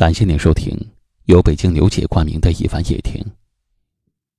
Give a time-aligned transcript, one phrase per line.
[0.00, 0.74] 感谢您收听
[1.24, 3.22] 由北京牛姐冠名的《一凡夜听》，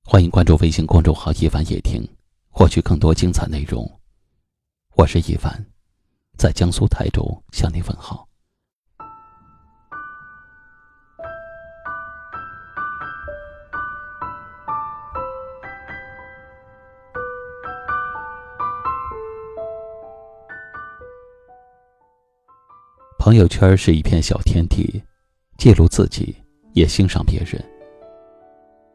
[0.02, 2.04] 欢迎关注微信公众号“一凡夜听”，
[2.50, 3.88] 获取更多精彩内容。
[4.96, 5.64] 我是一凡，
[6.36, 7.22] 在江苏泰州
[7.52, 8.26] 向您问好。
[23.16, 25.00] 朋友圈是一片小天地。
[25.62, 26.34] 记录自己，
[26.72, 27.64] 也欣赏别人。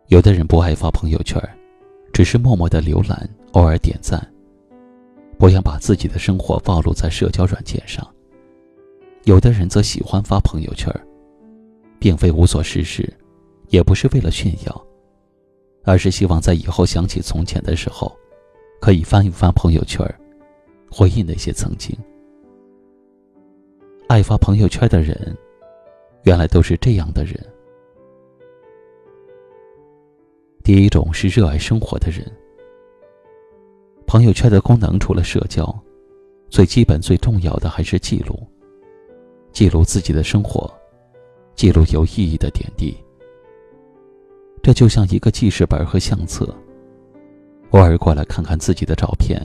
[0.07, 1.41] 有的人不爱发朋友圈，
[2.11, 3.17] 只是默默的浏览，
[3.53, 4.21] 偶尔点赞，
[5.37, 8.05] 不想把自己的生活暴露在社交软件上。
[9.23, 10.93] 有的人则喜欢发朋友圈，
[11.99, 13.09] 并非无所事事，
[13.69, 14.85] 也不是为了炫耀，
[15.85, 18.13] 而是希望在以后想起从前的时候，
[18.81, 20.05] 可以翻一翻朋友圈，
[20.91, 21.97] 回忆那些曾经。
[24.09, 25.33] 爱发朋友圈的人。
[26.27, 27.33] 原来都是这样的人。
[30.61, 32.29] 第一种是热爱生活的人。
[34.05, 35.63] 朋友圈的功能除了社交，
[36.49, 38.37] 最基本、最重要的还是记录，
[39.53, 40.69] 记录自己的生活，
[41.55, 42.93] 记录有意义的点滴。
[44.61, 46.53] 这就像一个记事本和相册，
[47.69, 49.39] 偶尔过来看看自己的照片，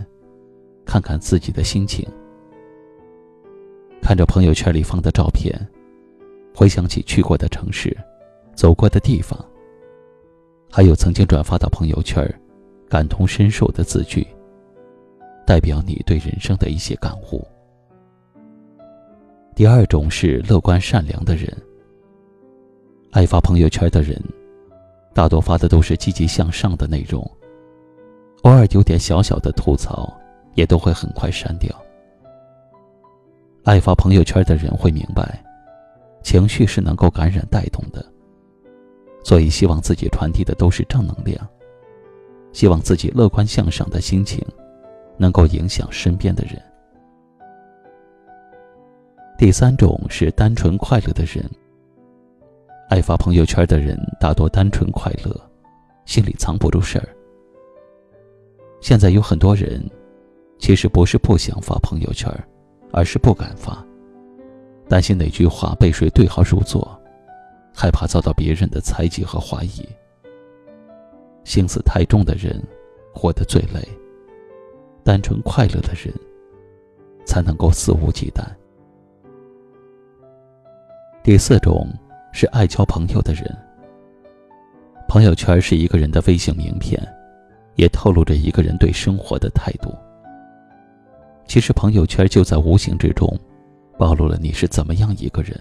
[0.84, 2.04] 看看自己的心情，
[4.02, 5.56] 看着朋友圈里放的照片。
[6.54, 7.96] 回想起去过的城市，
[8.54, 9.38] 走过的地方，
[10.70, 12.22] 还有曾经转发到朋友圈
[12.88, 14.26] 感同身受的字句，
[15.46, 17.46] 代表你对人生的一些感悟。
[19.54, 21.50] 第二种是乐观善良的人。
[23.10, 24.18] 爱发朋友圈的人，
[25.12, 27.20] 大多发的都是积极向上的内容，
[28.42, 30.10] 偶尔有点小小的吐槽，
[30.54, 31.70] 也都会很快删掉。
[33.64, 35.42] 爱发朋友圈的人会明白。
[36.22, 38.04] 情绪是能够感染带动的，
[39.24, 41.46] 所以希望自己传递的都是正能量，
[42.52, 44.44] 希望自己乐观向上的心情，
[45.16, 46.60] 能够影响身边的人。
[49.38, 51.44] 第三种是单纯快乐的人。
[52.88, 55.34] 爱发朋友圈的人大多单纯快乐，
[56.04, 57.08] 心里藏不住事儿。
[58.80, 59.82] 现在有很多人，
[60.58, 62.30] 其实不是不想发朋友圈，
[62.92, 63.84] 而是不敢发。
[64.88, 67.00] 担心哪句话被谁对号入座，
[67.74, 69.88] 害怕遭到别人的猜忌和怀疑。
[71.44, 72.62] 心思太重的人，
[73.14, 73.80] 活得最累。
[75.04, 76.14] 单纯快乐的人，
[77.24, 78.44] 才能够肆无忌惮。
[81.24, 81.88] 第四种
[82.32, 83.44] 是爱交朋友的人。
[85.08, 87.00] 朋友圈是一个人的微信名片，
[87.76, 89.92] 也透露着一个人对生活的态度。
[91.46, 93.28] 其实朋友圈就在无形之中。
[94.02, 95.56] 暴露了你是怎么样一个人。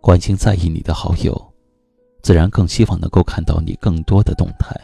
[0.00, 1.32] 关心在意你的好友，
[2.20, 4.74] 自然更希望能够看到你更多的动态，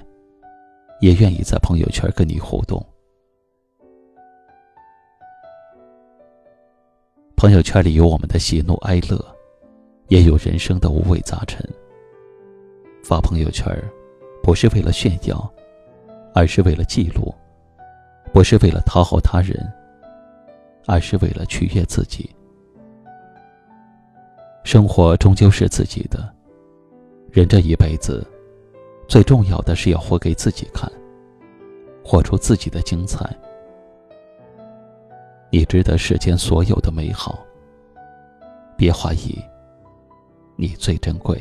[1.00, 2.80] 也愿意在朋友圈跟你互动。
[7.34, 9.18] 朋友圈里有我们的喜怒哀乐，
[10.06, 11.68] 也有人生的五味杂陈。
[13.02, 13.66] 发朋友圈，
[14.44, 15.52] 不是为了炫耀，
[16.36, 17.34] 而是为了记录；
[18.32, 19.60] 不是为了讨好他人。
[20.86, 22.28] 而是为了取悦自己。
[24.64, 26.32] 生活终究是自己的，
[27.30, 28.26] 人这一辈子，
[29.06, 30.90] 最重要的是要活给自己看，
[32.02, 33.28] 活出自己的精彩。
[35.50, 37.38] 你值得世间所有的美好，
[38.76, 39.38] 别怀疑，
[40.56, 41.40] 你最珍贵。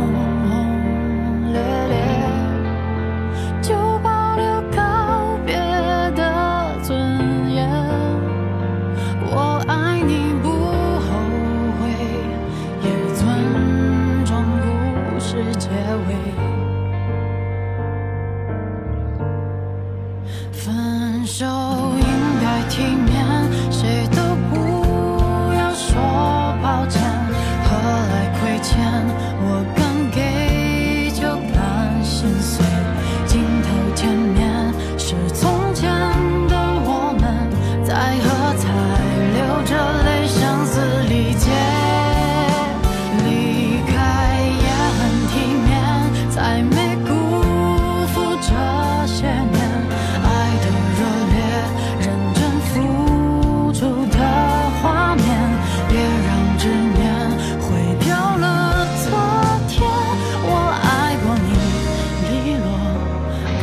[62.73, 62.77] 我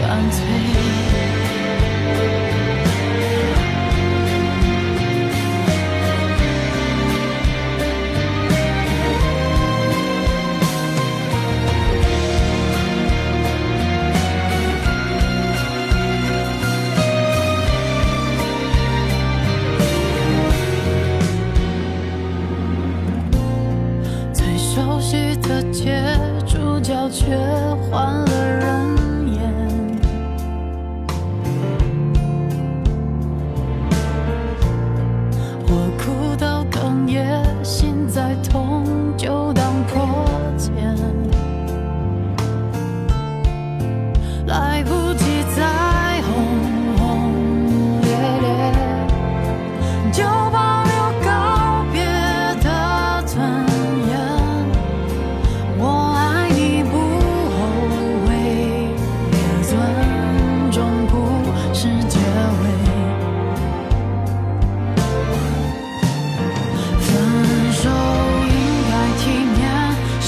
[0.01, 1.38] 干脆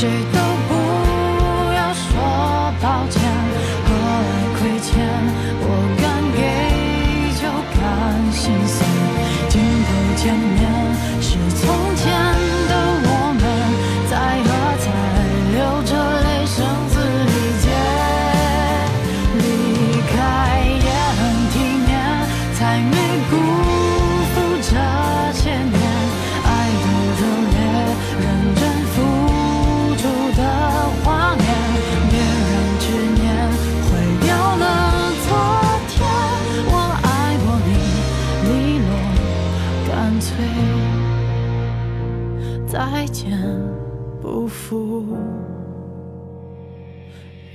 [0.00, 0.39] sure.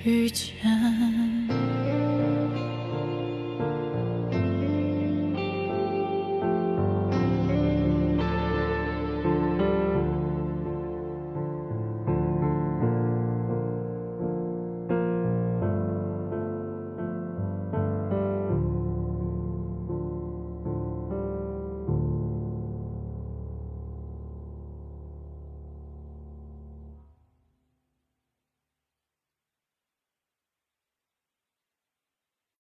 [0.05, 1.54] 遇见。